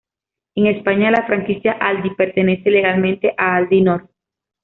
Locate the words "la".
1.11-1.27